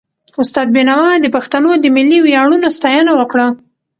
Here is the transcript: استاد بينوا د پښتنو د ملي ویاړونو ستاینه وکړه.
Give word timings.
استاد 0.41 0.67
بينوا 0.75 1.03
د 1.19 1.25
پښتنو 1.35 1.71
د 1.79 1.85
ملي 1.95 2.19
ویاړونو 2.21 2.67
ستاینه 2.77 3.11
وکړه. 3.19 3.47